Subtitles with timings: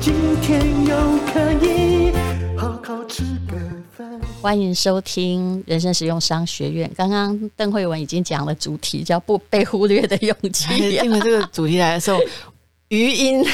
[0.00, 0.96] 今天又
[1.32, 2.12] 可以
[2.56, 3.56] 好好吃个
[3.96, 4.20] 饭。
[4.40, 6.90] 欢迎收听人生实用商学院。
[6.96, 10.74] 刚刚邓慧文已经讲了主题，叫不被忽略的勇气。
[10.96, 12.18] 因为这个主题来的时候。
[12.88, 13.46] 余音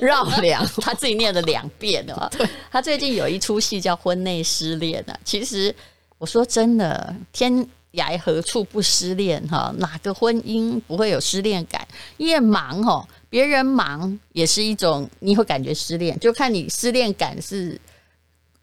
[0.00, 2.28] 绕梁， 他自己念了两遍哦。
[2.36, 5.16] 对，他最近有一出戏叫《婚内失恋》啊。
[5.24, 5.72] 其实
[6.18, 9.72] 我说真的，天涯何处不失恋哈？
[9.78, 11.86] 哪个婚姻不会有失恋感？
[12.16, 17.80] 因为忙哦，别人忙也是一种，你会感觉失恋，就看你失恋感是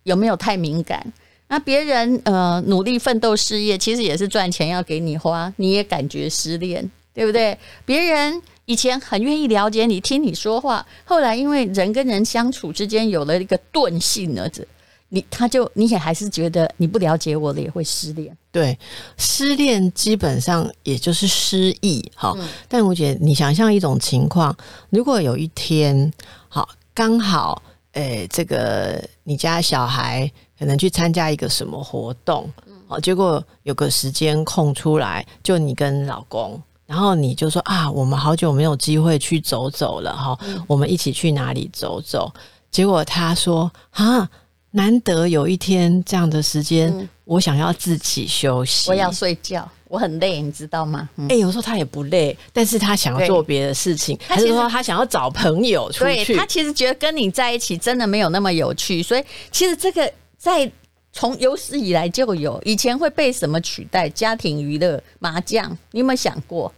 [0.03, 1.11] 有没有太敏感。
[1.47, 7.57] 那别人呃努力奋斗事业，其实也是赚钱要给你花，你也感觉失恋，对不对？
[7.83, 8.39] 别人。
[8.69, 14.67] 以前很愿意了解你，听你说话，后来因为人跟人相处之间有了一个钝性儿子，
[15.09, 18.36] 你他就你也还是觉得你不了解我了，也会失恋。
[18.52, 18.77] 对，
[19.17, 22.03] 失恋基本上也就是失忆。
[22.16, 24.55] 哈、嗯，但我觉得你想象一种情况，
[24.89, 26.11] 如果有一天，
[26.50, 27.61] 好刚好，
[27.94, 32.52] 诶、欸，这个你家小孩可能去参加一个什么活动，
[32.88, 36.61] 好，结果有个时间空出来，就你跟老公。
[36.85, 42.33] 然后你就说啊，我们好久没有机会去走走了哈，嗯、我们一起去哪里走走？
[42.72, 44.30] 结果他说啊，
[44.78, 51.09] 难得有一天这样的时间，嗯、我想要自己休息，我要睡觉，我很累，你知道吗？
[51.14, 56.36] 哎、嗯欸，有时候他也不累，但是他想要做别的事情，还是说他想要找朋友出去？
[56.36, 60.72] 他其实觉得跟你在一起真的没有那么有趣，所以其实这个在。
[61.13, 64.07] 从有史以来就有，以前会被什么取代？
[64.07, 66.72] 家庭娱乐麻将，你有没有想过？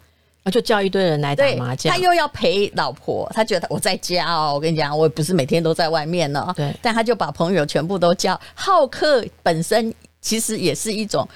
[0.50, 1.94] 啊，就叫一堆人来打麻将。
[1.94, 6.52] 他又要陪老婆，他觉得我在家哦，我跟你讲，我也不是每天都在外面呢。
[6.56, 8.40] 对，但他就把朋友全部都叫。
[8.56, 11.28] 好客本身其实也是一种。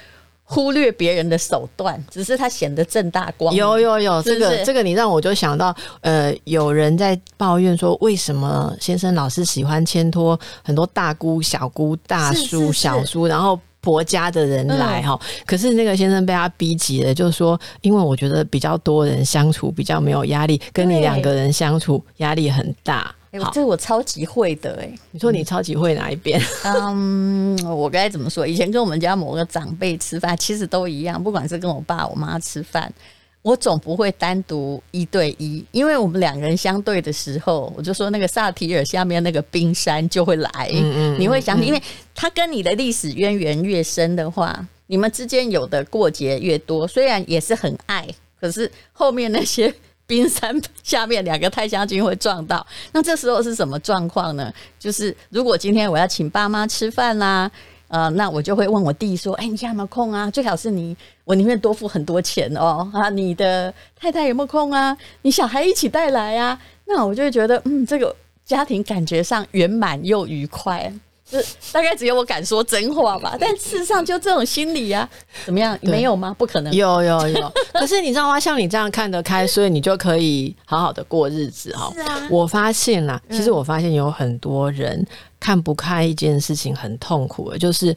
[0.45, 3.57] 忽略别人的手段，只是他显得正大光明。
[3.57, 15.19] 有有有，是是这个这个，你让我就想到，呃，有人在抱怨说，为什么先生老是喜欢牵拖很多大姑、小姑、大叔、小叔，然后婆家的人来哈？
[15.21, 23.13] 嗯、可是那个先生被他逼急了，就是说，因为我觉得比较多人相处比较没有压力，跟你两个人相处压力很大。
[23.31, 24.99] 欸、这是我超级会的哎、欸！
[25.09, 26.39] 你说你超级会哪一边？
[26.63, 28.45] 嗯，我该怎么说？
[28.45, 31.21] 以前跟我们家某个长辈吃饭，其实都一样。
[31.21, 32.93] 不管是跟我爸、我妈吃饭，
[33.43, 40.49] 我总不会单独一对一，因为我们两个人相对的时候，我就说那个萨提尔下面那个冰山就会来。
[40.73, 41.83] 嗯嗯，你会想起，因为
[42.15, 48.07] 他跟你的历史渊源越深的话，你们之间有的过节越多，虽然也是很爱，
[48.41, 49.71] 可是后面那些。
[50.05, 54.53] 冰山下面两个太将军会撞到，那这时候是什么状况呢？
[54.77, 57.49] 就是如果今天我要请爸妈吃饭啦，
[57.93, 60.27] 呃，那我就会问我弟说：“哎、你家有没有空啊？
[60.31, 62.89] 最好是你，我宁愿多付很多钱哦。
[62.91, 64.97] 啊，你的太太有没有空啊？
[65.21, 66.59] 你小孩一起带来啊？
[66.85, 70.91] 那我就会觉得，嗯，这个家庭感觉上圆满又愉快。”
[71.71, 75.07] 大概只有我敢说真话吧， 但事实上就这种心理啊，
[75.45, 75.77] 怎么样？
[75.81, 76.35] 没有吗？
[76.37, 76.73] 不可能。
[76.73, 77.53] 有有有。
[77.73, 78.39] 可是你知道吗？
[78.39, 81.91] 像你这样看得开，所以你就可以好好的过日子哈。
[81.93, 82.27] 是啊。
[82.29, 85.05] 我发现啦，其实我发现有很多人
[85.39, 87.95] 看不开一件事情很痛苦的，就是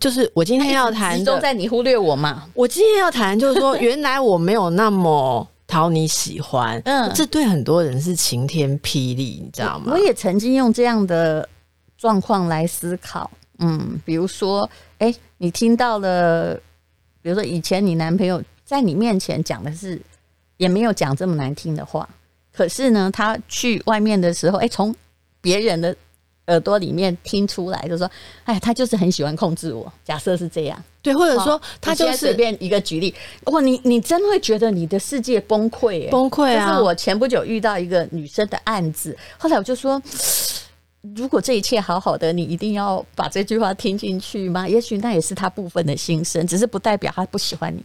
[0.00, 2.44] 就是我今天要谈都在你忽略我嘛。
[2.54, 6.80] 我今天要谈就是说， 原来我没有那么讨你喜欢。
[6.84, 7.10] 嗯。
[7.14, 9.92] 这对很多人是晴天霹雳，你知道吗？
[9.92, 11.46] 我也曾经用这样的。
[11.98, 13.28] 状况来思考，
[13.58, 16.54] 嗯，比如说，哎，你听到了，
[17.20, 20.00] 比如说以前你男朋友在你面前讲的是，
[20.58, 22.08] 也没有讲这么难听的话，
[22.52, 24.94] 可是呢，他去外面的时候，哎，从
[25.40, 25.94] 别人的
[26.46, 28.08] 耳朵里面听出来，就说，
[28.44, 29.92] 哎，他就是很喜欢控制我。
[30.04, 33.12] 假设是这样，对，或者说他就是随便一个举例，
[33.46, 36.70] 哇，你你真会觉得你的世界崩溃，崩溃啊！
[36.70, 40.00] 就是我前不久遇到一个女生的案子，后来我就说。
[41.16, 44.68] 如果这一切好好的，你一定要把这句话听进去吗？
[44.68, 47.84] 也许那也是他部分的心声，只是不代表他不喜欢你。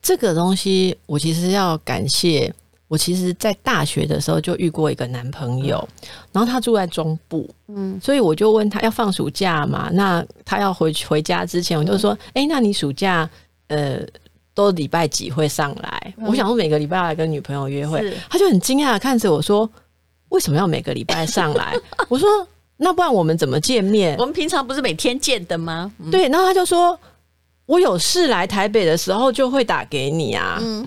[0.00, 2.52] 这个东西，我其实要感谢。
[2.88, 5.88] 我其实，在大学的时候就遇过一个男朋友，
[6.30, 13.26] 然后他住在中部，嗯，所以我就问他要放暑假嘛，那他要回回家之前，我就说，哎，那你暑假
[13.68, 14.00] 呃
[14.52, 16.14] 都礼拜几会上来？
[16.18, 19.66] 嗯、我想说每个礼拜要来跟女朋友约会，他就很惊讶的看着我说
[20.32, 21.74] ：“为什么要每个礼拜上来？”
[22.08, 22.28] 我说
[22.78, 24.16] ：“那不然我们怎么见面？
[24.18, 26.98] 我们平常不是每天见的吗？”嗯、对，然后他就说
[27.66, 30.86] ：“我有事来台北的时候就会打给你啊。”嗯，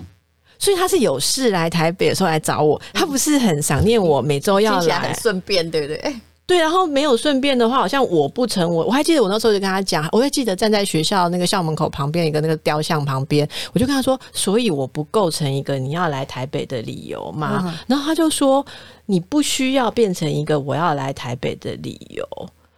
[0.58, 6.16] 所以他是有事来台北的时候来找我，他不是很想念我，每周要来，很顺便，对不对？
[6.46, 17.64] 对，然后没有顺便的话，好像我不成我，我还记得我那时候就跟他讲，我还记得站在学校那个校门口旁边一个那个雕像旁边，我就跟他说，所以我不构成一个你要来台北的理由嘛。
[17.66, 18.64] 嗯、然后他就说，
[19.06, 22.24] 你不需要变成一个我要来台北的理由。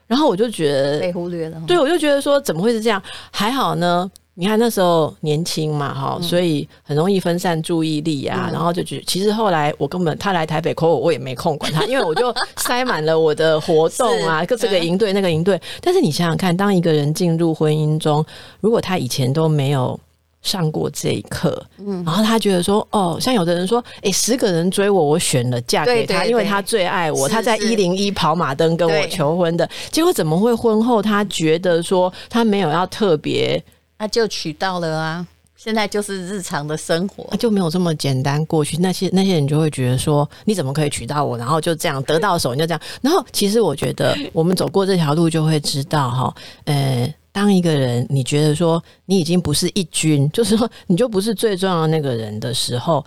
[0.06, 3.03] 然后我就觉得被忽略了，对，我就觉得说怎么会是这样？
[3.31, 4.11] 还好呢。
[4.40, 8.44] 你看那时候年轻嘛，哈、嗯，所以很容易分散注意力啊。
[8.49, 15.61] 嗯、然后就觉，其实后来我根本他来台北 call 我，我也没空管他，因为我就塞满了我的活动啊，各这个营队那个营队。
[15.81, 18.25] 但是你想想看，当一个人进入婚姻中，
[18.61, 19.99] 如果他以前都没有
[20.43, 33.61] 上过这一课，嗯，然后他觉得说，哦，像有的人说，哎，十个人追我，我选了嫁给他，对对对，因为他最爱我，是是他在一零一跑马灯跟我求婚的，对结果怎么会婚后他觉得说他没有要特别。
[33.99, 35.27] 那就娶到了啊！
[35.56, 38.77] 现在就是日常的生活，就没有这么简单过去。
[38.77, 41.37] 那些那些人就会觉得说，你怎么可以娶到我？
[41.37, 42.81] 然后就这样得到手，你就这样。
[43.03, 46.35] 然后其实我觉得，我们走过这条路就会知道哈，
[46.65, 53.05] 呃，当一个人你觉得说你已经不是一军，就是说你就不是最重要的那个人的时候。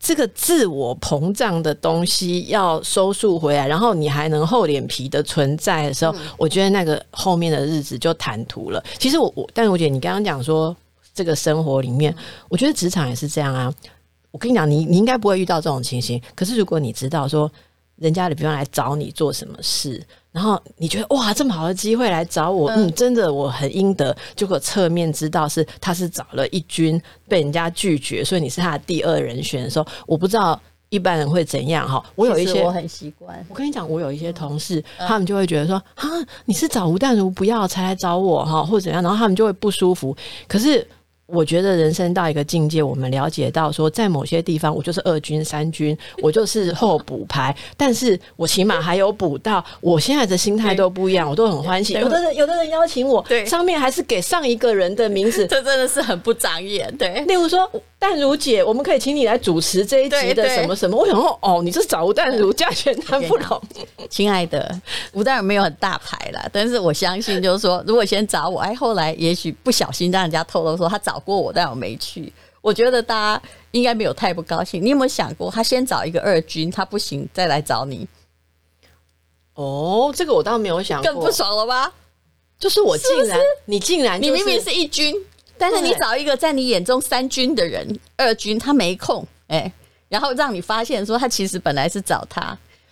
[0.00, 8.82] 这个自我膨胀的东西要收束回来，然后你还能厚脸皮的存在的时候，嗯、我觉得那个后面的日子就坦途了。
[8.98, 10.74] 其实我我，但是我觉得你刚刚讲说
[11.12, 12.14] 这个生活里面，
[12.48, 13.74] 我觉得职场也是这样啊。
[14.30, 16.20] 我跟你讲，你你应该不会遇到这种情形。
[16.34, 17.50] 可是如果你知道说，
[17.96, 20.00] 人家的比方来找你做什么事。
[20.30, 24.16] 然后你觉得哇，这么好的机会来找我，嗯，真的我很应得。
[24.36, 30.60] 结果侧面知道是他是找了一军被人家拒绝，所以你是他的第二人选的时候，我不知道
[30.90, 32.04] 一般人会怎样哈。
[32.14, 33.44] 我有一些我很习惯。
[33.48, 36.06] 我跟你讲，我有一些同事，嗯、他们就会觉得说啊，
[36.44, 40.16] 你是找吴淡如不要才来找我哈，或者怎样，然后他们就会不舒服。
[40.46, 40.86] 可是。
[41.28, 49.62] 我觉得人生到一个境界，我们了解到说，在某些地方，我就是二军、三军，我就是候补牌，但是我起码还有补到。
[49.82, 51.92] 我现在的心态都不一样，我都很欢喜。
[51.92, 56.90] 有的人，有的人邀请我，对，上面还是给上一个人的名字，这真的是很不长眼。
[56.96, 60.96] 对，例如说，淡如姐，我们可以请你来主持这一集的什么什么。
[60.96, 63.60] 我想说，哦，你是找吴淡如，价钱谈不拢。
[64.08, 64.74] 亲爱的，
[65.12, 71.17] 吴淡如没有很大牌啦，但是我相信，就是说，如果先找我，哎，后来也许不小心让人家透露说他找。
[71.18, 72.32] 过我，但我没去。
[72.60, 74.84] 我觉得大家应该没有太不高兴。
[74.84, 78.06] 你有没有想过，他先找一个二军，他不行，再来找你？
[79.54, 81.92] 哦，这个我倒没有想过，更不爽了吧？
[82.58, 85.14] 就是我竟然，是是你竟然、就是，你明明是一军，
[85.56, 89.72] 但是你找一个在你眼中三军的人，二军他没空，哎、欸，
[90.08, 92.40] 然后让你发现说他其实本来是找他。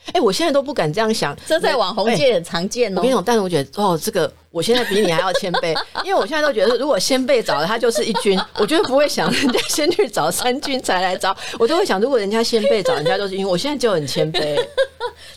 [0.07, 2.99] 哎、欸，我现在都不敢这样想，这在网红界很常见哦。
[2.99, 4.33] 我跟你讲，但是我觉得哦，这个。
[4.57, 14.59] 我现在比你还要谦卑， 因为我现在都觉得，如果先辈找了他就是一军， 我觉得不会想人家先去找三军才来找， 我都会想，如果人家先辈找人家就是因为我现在就很谦卑，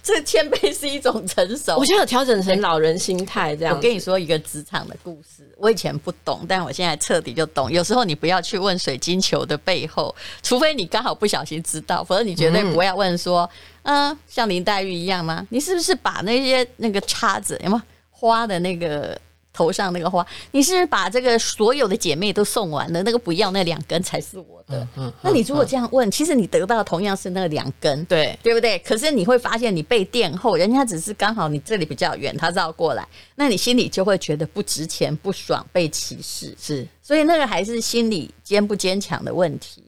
[0.02, 1.76] 这谦卑是一种成熟。
[1.76, 3.76] 我现在有调整成老人心态这样。
[3.76, 7.70] 我跟你说一个职场的故事，我以前不懂，但我现在彻底就懂。
[7.70, 13.50] 有时候你不要去问水晶球的背后，除非你刚好不小心知道，否则你绝对不要问说，
[13.84, 15.46] 嗯，像林黛玉一样吗？
[15.50, 17.82] 你是不是把那些那个叉子有没有？
[18.20, 19.18] 花的那个
[19.54, 23.02] 头上那个花，你是把这个所有的姐妹都送完了？
[23.04, 24.78] 那个不要那两根才是我的。
[24.78, 28.78] 嗯，嗯，那你如果这样问，嗯、其实你得到的同样是那两根，对对不对？
[28.80, 36.54] 可是你会发现你被垫后，人家只是刚好你这里比较远，他绕过来，那你心里就会觉得不值钱、不爽、被歧视。
[36.60, 39.82] 是，所以那个还是心理坚不坚强的问题。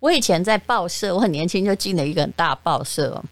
[0.00, 3.22] 我以前在报社，我很年轻就进了一个很大报社，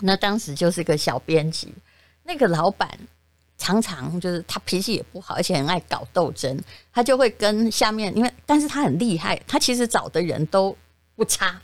[0.00, 1.72] 那当时就是个小编辑，
[2.24, 2.90] 那个老板。
[3.62, 6.60] 常常就是他脾气也不好，而且很爱搞斗争。
[6.92, 10.76] 他就会跟下面，因为但是他很厉害，他其实找的人都
[11.14, 11.60] 不差。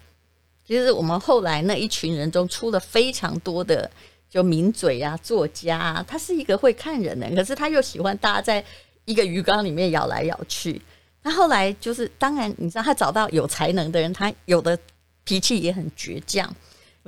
[0.64, 3.90] 其实我们后来那一群人中出了非常多的
[4.30, 6.04] 就名嘴啊、作家啊。
[6.06, 8.64] 他是一个会看人的，可是他又喜欢大家在
[9.04, 10.80] 一个鱼缸里面咬来咬去。
[11.20, 14.78] 他后来就是，当然你知道，他找到有才能的人，他有的
[15.24, 16.54] 脾气也很倔强。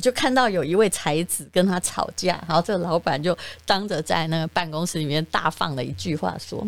[0.00, 6.66] 我就看到有一位才子跟他吵架，然后这个老板就当着在那个办公室里面大放了一句话说：“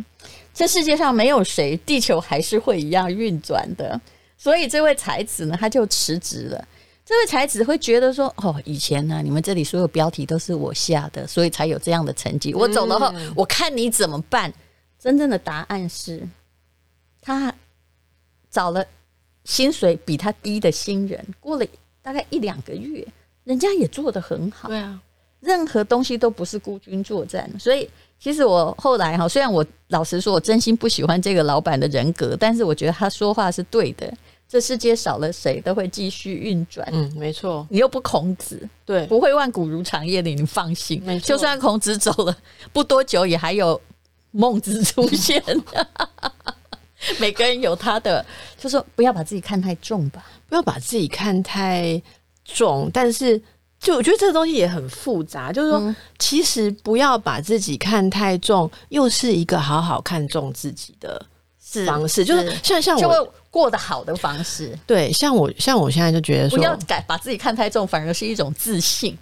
[0.53, 3.99] 这世界上没有谁，地球还是会一样运转的。”
[4.37, 6.69] 所以这位才子呢，他就辞职了。
[7.07, 12.53] 这位才子会觉得说：“哦，以前呢，你们这里所有标题都是我下的，所以才有这样的成绩。
[12.53, 14.53] 我走了后，我看你怎么办。”
[15.01, 16.23] 真正的答案是，
[17.23, 17.51] 他
[18.51, 18.85] 找了
[19.47, 21.67] 薪水比他低的新人，过了
[22.03, 23.07] 大概一两个月，
[23.45, 24.69] 人家也做得很好。
[24.69, 25.01] 对啊，
[25.41, 34.13] 任何东西都不是孤军作战，所以其实我后来哈，虽然我老实说，我真心不喜欢这个老板的人格，但是我觉得他说话是对的。
[34.49, 36.87] 这世界少了谁都会继续运转。
[36.93, 37.67] 嗯，没错。
[37.71, 41.03] 你又不孔子，对，不会万古如长夜的，你放心。
[41.03, 41.27] 没错。
[41.27, 42.37] 就算孔子走了，
[42.71, 43.81] 不多久也还有
[44.31, 45.43] 孟子出现。
[47.19, 48.25] 每个人有他的，
[48.59, 52.01] 就说不要把自己看太重吧，不要把自己看太
[52.55, 52.91] 重。
[52.93, 53.41] 但是，
[53.81, 61.25] 就我觉得这个东西也很复杂，就是说，嗯、其实不要把自己看太重，又是一个好好看重自己的
[61.87, 62.17] 方式。
[62.17, 63.35] 是就是像像我。
[63.53, 69.15] 过得好的方式，对，像我像我现在就觉得说，不要改把自己看太重，反而是一种自信。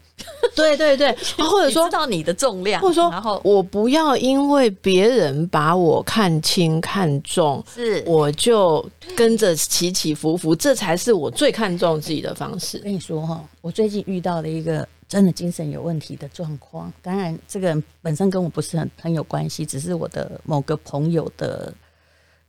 [0.55, 8.85] 对 对对， 或者说知道你的重量，或者说，然后我不要因为别人把我看轻看重，是我就
[9.17, 12.79] 跟着起起伏伏，这才是我最看重自己的方式。
[12.79, 21.73] 跟你说哈，我最近遇到了一个真的精神有问题的状况，当然这个人本身跟我不是很很有关系，只是我的某个朋友的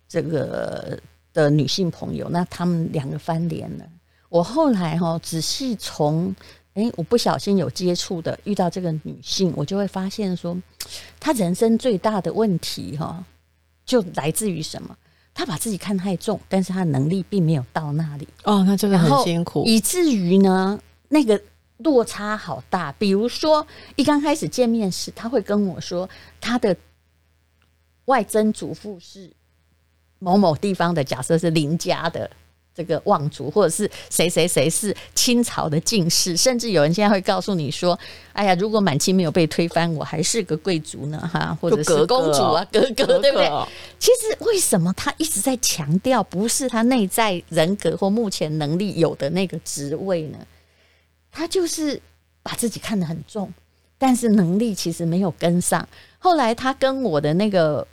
[0.08, 1.00] 这个。
[1.34, 3.86] 的女性朋友，那他们两个翻脸了。
[4.28, 6.36] 我后来哈仔细从
[6.76, 10.58] 诶，我不小心有接触的遇到这个女性，我就会发现说，
[11.20, 13.24] 她人生最大的问题哈，
[13.86, 14.98] 就来自于什么？
[15.34, 18.28] 她把自己看太重，但是她能力并没有到那里。
[18.44, 21.42] 哦，那真的很辛苦，以至于呢，那个
[21.78, 22.92] 落差好大。
[22.94, 26.10] 比如说，一刚开始见面时，她会跟我说，
[26.40, 26.76] 她的
[28.06, 29.32] 外曾祖父是。
[30.24, 32.30] 某某地方的假设是邻家的
[32.74, 37.98] 这个望族，或者是谁谁谁是清朝的进士，甚至有人现在会告诉你说
[38.32, 43.50] ：“哎呀，如果满清没有被推翻，我还是个贵族呢，哈，或者是公主啊，哥哥，对不对？”
[44.00, 50.38] 其实为什么他一直在强调不是他内在人格或目前能力有的那个职位呢？
[51.32, 52.02] 他就是
[52.42, 53.54] 把自己看得很重，
[53.98, 55.88] 但是能力其实没有跟上。
[56.20, 57.86] 后来他跟我的那个。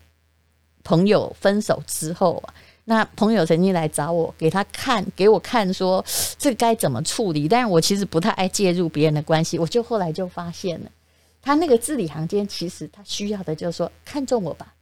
[0.85, 2.55] 朋友分手之后啊，
[2.91, 6.03] 那朋友曾经来找我，给他看，给我看说
[6.39, 7.47] 这该怎么处理。
[7.47, 10.91] 但是我其实不太爱介入别人的关系，我就后来就发现了，
[11.43, 14.73] 他那个字里行间，其实他需要的就是说看中我吧，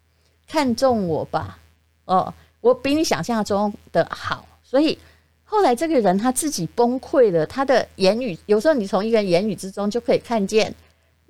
[0.46, 1.58] 看中我吧，
[2.04, 4.46] 哦，我比你想象中的好。
[4.62, 4.96] 所以
[5.42, 10.72] 后来这个人他自己崩溃了，他的言语有时候你从一个言语之中就可以看见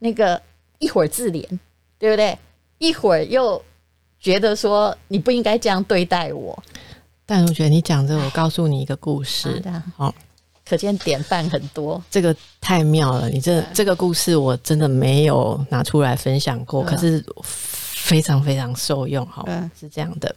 [0.00, 0.42] 那个
[0.78, 1.42] 一会儿自怜，
[1.98, 2.38] 对不对？
[2.76, 3.64] 一会儿又。
[4.20, 6.62] 觉得说你不应该这样对待我，
[7.24, 9.62] 但我觉得你讲这个，我告诉你一个故事，
[9.96, 10.14] 好，
[10.64, 13.28] 可见典范很多，这个太妙了。
[13.28, 19.24] 你这这个故事我真的没有拿出来分享过，可是非常非常受用。
[19.26, 19.46] 好，
[19.78, 20.34] 是这样的，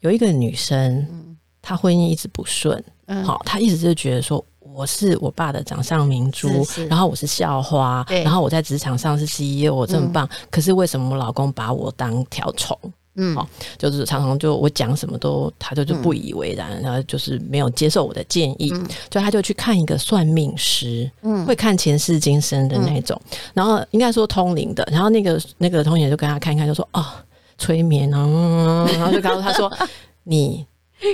[0.00, 2.82] 有一个女生，她婚姻一直不顺，
[3.24, 4.44] 好，她一直就觉得说。
[4.78, 12.78] 我是我爸的掌上明珠，是是，然后我是校花，然后我在职场上是 CEO，我这么棒，嗯、可是为什么我老公把我当条虫？
[13.16, 27.04] 嗯，好，就是常常就我讲什么都，他就就不以为然，嗯、然后就是没有接受我的建议，嗯、就他就去看一个算命师，嗯，会看前世今生的那种，嗯、然后应该说通灵的，然后那个那个通灵就跟他看一看，就说哦，
[27.58, 29.72] 催眠啊，嗯、然后就告诉他说，
[30.22, 30.64] 你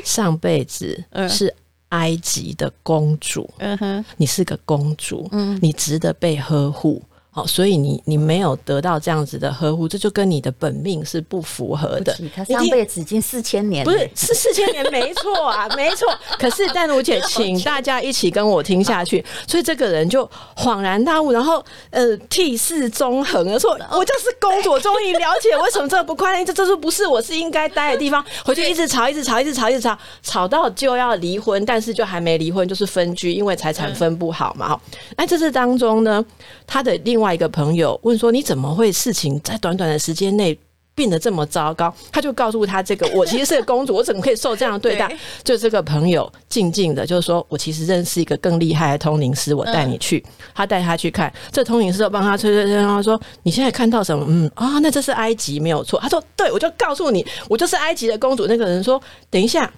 [0.05, 1.55] 上辈子是。
[1.91, 7.03] 埃及的公主，嗯哼，你是个公主，嗯，你值得被呵护。
[7.37, 12.17] 好，所以你你没有得到这样子的呵护，这就跟你的本命是不符合的。
[12.33, 16.07] 他上辈子已经四千年，不是是四千年，没错啊，没错。
[16.39, 19.25] 可是 但如姐，请大家一起跟我听下去。
[19.49, 20.25] 所以这个人就
[20.57, 21.61] 恍然大悟，然后
[21.91, 28.25] 呃，涕泗纵横，说我就是公主，终于了解为什么这么不快乐，这这是不是我是应该待的地方？
[28.45, 34.69] 回去一直吵，一直吵，一直吵，一直吵，吵到就要离婚，但是就还没离婚，就是分居，因为财产分不好嘛。
[34.69, 34.81] 好，
[35.17, 36.25] 那这次当中呢，
[36.65, 37.24] 他的另外。
[37.25, 40.55] 另外一个朋友问说：“你怎么会事情在短短的时间内
[40.95, 50.23] 变得这么糟糕？”他就告诉他：“这个我其实是个公主，我怎么可以受这样的对待？”对 就这个朋友静静的，就是说我其实认识一个更厉害的通灵师，我带你去。
[50.27, 55.99] 嗯、他带他去看，这通灵师就帮他吹吹吹，他说：“你现在看到什么？”嗯啊，那这是埃及没有错。
[56.01, 59.01] 他说：“对，我就告诉你，我就是埃及的公主。”那个人说
[59.31, 59.73] ：“等一下。”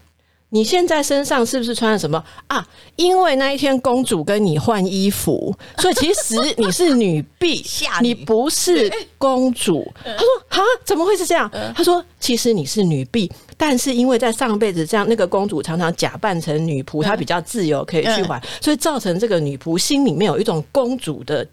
[0.51, 2.67] 你现在身上是不是穿了什么啊？
[2.95, 7.65] 因为那一天公主跟你换衣服， 所以其实你是女婢，
[8.01, 9.87] 你不是 公主。
[10.05, 11.51] 他说啊，怎么会是这样？
[11.75, 21.47] 他说其实你是女婢，但是因为在上辈子这样，那个公主常常假扮成女仆，她比较自由，可以去玩，所以造成这个女仆心里面有一种公主的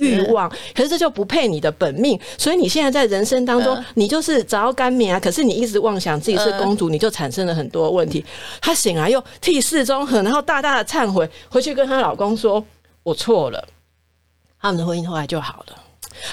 [0.00, 8.24] 欲望，可是这就不配你的本命，所以你现在在人生当中，呃、你就是早要干棉啊，可是你一直妄想自己是公主，呃、你就产生了很多问题。
[8.60, 12.64] 她醒来又替世中和，然后大大的忏悔，回去跟她老公说
[13.04, 13.68] ：“我错了。”
[14.60, 15.76] 他们的婚姻后来就好了。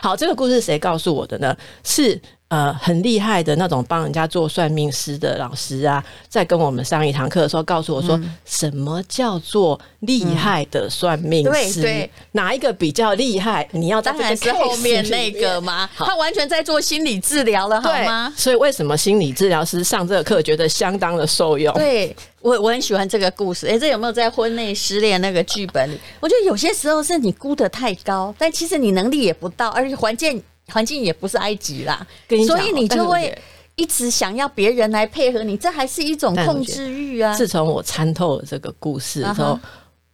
[0.02, 1.56] 好，这个故事谁告诉我的呢？
[1.84, 2.20] 是。
[2.50, 12.10] 呃，很厉害的那种帮人家做算命师的老师啊，在跟我们上一堂课的时候，告诉我说，嗯、什么叫做厉害的算命师？
[12.32, 13.68] 哪一个比较厉害？
[13.74, 15.90] 你要当然是后面那个吗？
[15.98, 18.34] 他完全在做心理治疗了，好吗？
[18.38, 21.74] 所以为什么心理治疗师上这个课觉得相当的受用？
[21.74, 23.68] 对我我很喜欢这个故事。
[23.68, 26.00] 哎、欸，这有没有在婚内失恋那个剧本里？
[26.22, 30.42] 我觉得有些时候是你估得太高，但其实你能力也不到，而且环境。
[30.74, 32.06] 环境也不是埃及啦，
[32.46, 33.36] 所以你就会
[33.76, 37.34] 一直想要别人来配合你，这还是一种控制欲啊。
[37.34, 39.60] 自从我参透了这个故事之后，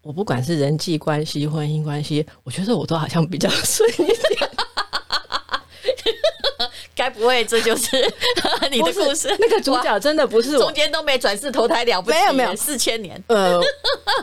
[0.02, 4.50] 我不管是人际关系、婚姻关系，我觉得我都好像比较 顺一点。
[6.96, 7.88] 该不会这就是
[8.72, 9.36] 你的故事？
[9.40, 12.18] 那个主角真的不是我，中间都没转世投胎了不起？
[12.18, 13.22] 没有没有，四千年。
[13.28, 13.60] 呃，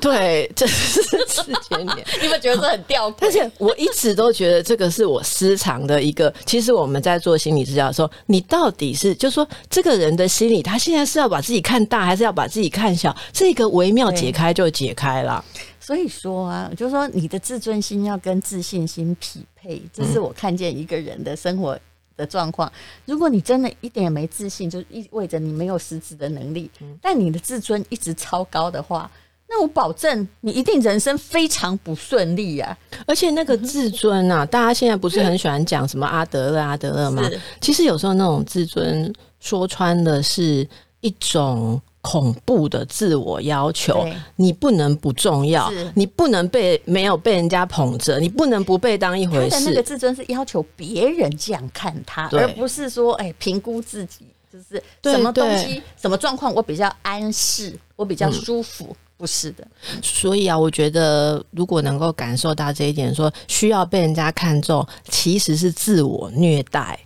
[0.00, 1.96] 对，这是四千年。
[2.22, 3.16] 你们觉得这很吊诡？
[3.20, 6.32] 但是我一直都觉得这个是我私藏的一个。
[6.46, 13.14] 其实我们在做心理治疗的时候，你到底是就说这个人的心理，他现在是要把自己看大，还是要把自己看小？
[13.32, 15.44] 这个微妙解开就解开了。
[15.80, 21.76] 所以说啊，就是说你的自尊心要跟自信心匹配，这是我看见一个人的生活。
[22.20, 22.70] 的状况，
[23.06, 26.70] 如果你真的一点也没自信，就意味着你没有实质的能力。
[27.00, 29.10] 但你的自尊一直超高的话，
[29.48, 32.76] 那我保证你一定人生非常不顺利啊！
[33.06, 37.28] 而且那个自尊啊，大家现在不是很喜欢讲什么阿德勒、阿德勒吗？
[37.60, 40.68] 其实有时候那种自尊说穿的是
[41.00, 41.80] 一种。
[42.02, 49.50] 恐怖的自我要求，你不能不重要，你不能被没有被人家捧着，你不能不被当一回事。
[49.50, 59.66] 他的那个自尊是要求别人这样看他，而不是说哎评估自己，就是什么东西、什么状况我比较安适，我比较舒服，嗯、不是的。
[60.02, 66.99] 所以啊，我觉得如果能够感受到这一点，说需要被人家看重，其实是自我虐待。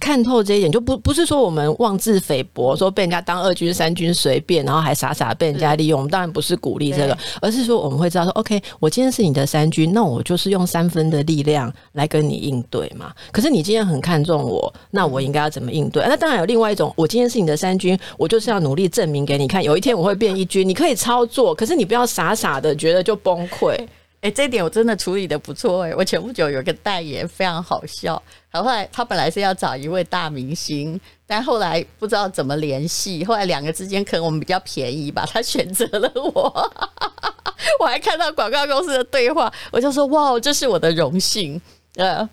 [0.00, 5.98] 看透这一点，就不不是说我们妄自菲薄，说被人家当二军三军随便，然后还傻傻被人家利用。
[5.98, 13.12] 我们当然不是鼓励这个，而是说我们会知道说，OK，我今天是你的三军，那我就是用三分的力量来跟你应对嘛。
[13.32, 16.04] 可是你今天很看重我，那我应该要怎么应对？
[16.06, 20.68] 那当然有另外一种，我今天是你的三军，我就是要努力证明给你看，有一天我会变一军。
[20.68, 23.76] 你可以操作，可是你不要傻傻的觉得就崩溃。
[24.20, 25.94] 哎，这一点我真的处理的不错哎！
[25.94, 36.70] 我前不久有个代言非常好笑，后来他本来是要找一位大明星，但后来不知道怎么联系，后来两个之间可能我们比较便宜吧，他选择了我。
[37.78, 41.60] 我还看到广告公司的对话，我就说哇，这是我的荣幸，
[41.94, 42.28] 呃，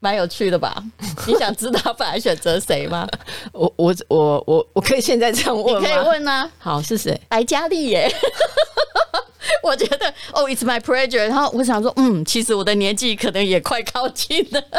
[0.00, 0.82] 蛮有趣的吧？
[1.26, 3.06] 你想知道本来选择谁吗？
[3.52, 5.80] 我我我我我可以现在这样问吗？
[5.80, 6.50] 你可以问啊。
[6.58, 7.20] 好，是谁？
[7.28, 8.10] 白嘉丽耶。
[9.62, 11.26] 我觉得哦，oh，it's my pleasure。
[11.26, 14.62] 然后我想说，嗯，其实我的年纪可能也快靠近了。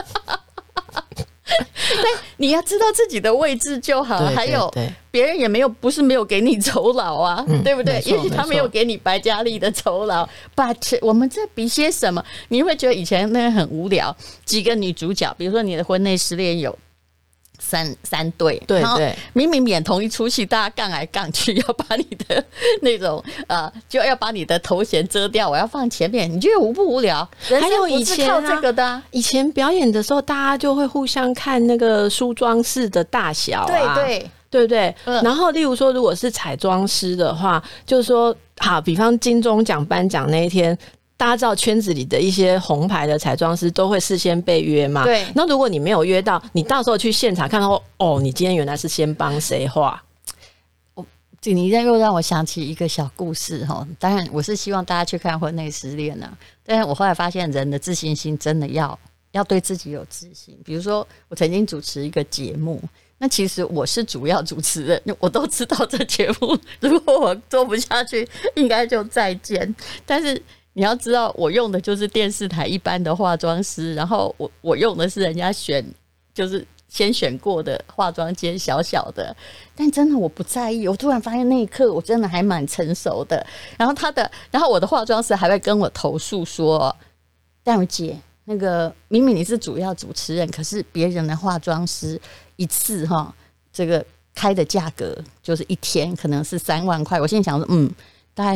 [1.52, 2.06] 但
[2.38, 4.20] 你要知道自己的位置就好。
[4.28, 4.72] 还有，
[5.10, 7.96] 别人也没有，不是没有给你酬劳啊，嗯、对不对？
[8.06, 12.24] 也许他没有给你白嘉丽的酬劳，but 我们在比些什么？
[12.50, 14.16] 你会觉得以前那个很无聊，
[14.46, 16.78] 几个女主角，比如说你的婚内失恋有。
[17.60, 22.44] 三三对，对对，明明演同一出戏，大家杠来杠去，要把你的
[22.82, 27.30] 那种呃，就要把你的头衔遮掉，我要放前面，你觉得无不无聊？
[27.48, 34.96] 还有以前靠这个的、啊，以前表演的时候，大家就会互相看那个梳妆室的大小、啊，对对对不对？
[35.06, 40.78] 嗯、然后，例如说，如果是彩妆师的话，就是说，好，比方金钟奖颁奖那一天。
[41.20, 45.04] 大家知道圈子里的一些红牌的彩妆师都会事先被约嘛？
[45.04, 45.26] 对。
[45.36, 50.02] 那如果你没有约到，你到时候去现场看到哦，你今天原来是先帮谁画？
[50.94, 51.06] 我，
[51.42, 53.86] 你这又让我想起一个小故事哈。
[54.00, 56.32] 当然，我是希望大家去看婚内失恋呐。
[56.66, 58.98] 但是我后来发现，人的自信心真的要
[59.32, 60.58] 要对自己有自信。
[60.64, 62.82] 比如说，我曾经主持一个节目，
[63.18, 69.76] 那其实我是主要主持人，我都知道这节目如果我做不下去，应该就再见。
[70.06, 70.42] 但是。
[70.74, 75.84] 你要知道，我用的就是电视台一般的化妆师，然后我我用的是人家选，
[76.34, 79.36] 就是先选过的化妆间小小的。
[79.76, 83.46] 但真的我不在意，我突然发现那一刻我真的还蛮成熟的。
[83.78, 86.96] 然后他的，然后我的化妆师还会跟我投诉说
[87.64, 92.22] ：“戴茹姐，那个明明你是主要主持人，可是别人的化妆师
[92.56, 93.34] 一次哈，
[93.74, 97.92] 这个开的价格就是一天可能是三万块。”我现在想说，嗯。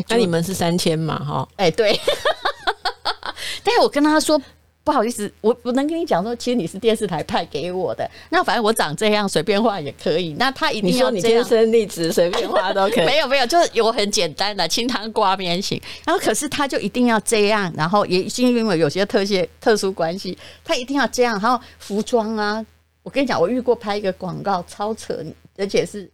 [0.08, 1.18] 那你们是三千嘛？
[1.20, 2.00] 哈，哎，对。
[3.66, 4.42] 但是我跟他说，
[4.84, 8.10] 不好意思，我我能跟你讲说，其实你是电视台派给我的。
[8.30, 10.34] 那反正我长这样，随便画也可以。
[10.34, 13.06] 那他一定要你说你天生丽质，随便画都可以。
[13.08, 15.82] 没有没有，就是有很简单的清汤挂面型。
[16.06, 21.40] 然后可是他就一定要这样，然后也因为有些特些特殊关系，他一定要这样。
[21.40, 22.66] 然后服装啊，
[23.02, 25.24] 我跟你讲，我遇过拍一个广告超扯，
[25.58, 26.12] 而且是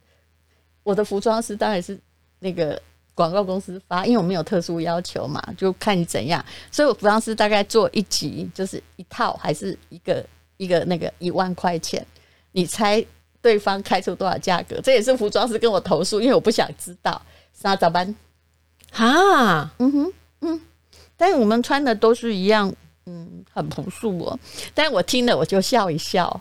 [0.84, 1.98] 我的服装师，当然是
[2.38, 2.80] 那个。
[3.20, 6.42] 广告公司发，因为我没有特殊要求嘛，就看你怎样。
[6.72, 10.24] 所以我服装师大概做一集，就是一套还是一个
[10.56, 12.02] 一个那个一万块钱，
[12.52, 13.04] 你猜
[13.42, 14.80] 对方开出多少价格？
[14.80, 17.20] 这也是服装师跟我投诉，因为我不想知道。
[17.52, 18.14] 啥早班？
[18.90, 20.60] 哈，嗯哼，嗯，
[21.18, 24.38] 但是我们穿的都是一样，嗯，很朴素哦。
[24.72, 26.40] 但是我听了我就笑一笑。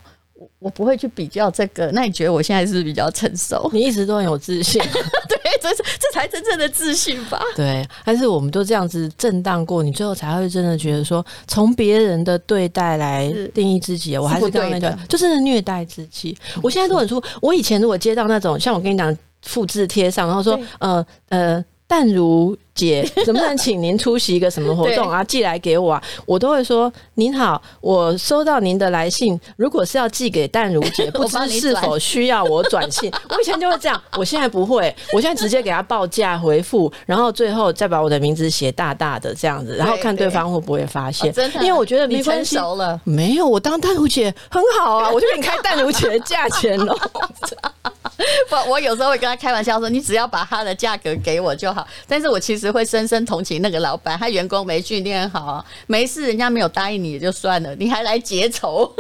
[0.60, 3.70] 我不会去比较这个，那你觉得我现在是比较成熟？
[3.74, 5.02] 你一直都很有自信，对，
[5.62, 7.42] 这是这才真正的自信吧？
[7.56, 16.38] 对，但是我们都这样子震荡过，你最后才会真的觉得说，从别人的对待来定义自己，我还是刚刚那个，就是虐待自己。
[16.62, 21.66] 我现在都很出，我以前如果接到那种像我跟你讲复制贴上，然后说呃呃。
[21.90, 25.24] 淡如姐， 能不能请您出席一个什么活动啊？
[25.24, 33.12] 寄来给我啊，我都会说您好，我收到您的来信，如果是要寄给淡如姐， 不知是否需要我转信？
[33.28, 41.34] 我，我以前就会这样，我现在不会，我现在直接给他报价回复，然后最后再把我的名字写大大的这样子，然后看对方会不会发现。
[41.34, 42.56] 真的，因为我觉得没关系。
[42.56, 46.96] 你成熟了，没有，我当淡如姐很好啊，我就给你开淡如姐的价钱了。
[48.50, 51.88] 不，我有时候会跟他开玩笑说，你只要把他的价格给我就好。
[52.08, 58.94] 但是我其实会深深同情那个老板，他员工没训练好，没事，人家没有答应你也就算了，你还来结仇。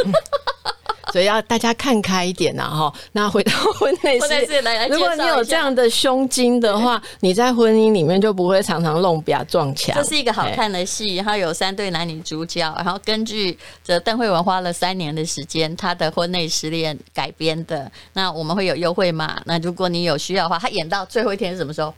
[1.11, 2.93] 所以要大家看开一点呐，哈。
[3.13, 4.27] 那回到 婚内事，
[4.89, 9.95] 如果你有这样的胸襟的话，你在婚姻里面就不会常常弄表撞墙。
[9.95, 17.91] 这是一个好看的戏，然后有三对男女主角，然后根据这邓慧文花了三年的时间，他的婚内失恋改编的。
[18.13, 21.93] 那我们会有优惠码，那如果你有需要的话，他演到最后一天是什么时候？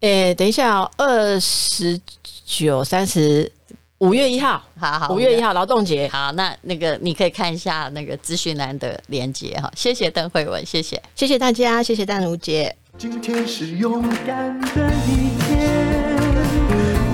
[0.00, 2.00] 诶、欸，等一下哦，二十
[2.44, 3.50] 九、三十。
[4.00, 12.76] 五月一号，好好，五月一号劳动节，好，那那个你可以看一下那个资讯栏的连接哈，谢谢邓慧文，谢谢，谢谢大家，谢谢淡如姐。
[12.98, 16.14] 今天是勇敢的一天，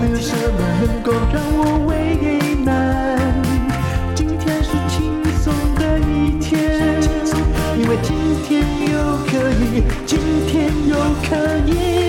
[0.01, 2.17] 没有什么能够让我为
[2.65, 3.17] 难。
[4.13, 7.01] 今天是轻松的一天，
[7.79, 10.19] 因为今天又可以，今
[10.49, 10.97] 天又
[11.29, 11.37] 可
[11.73, 12.02] 以。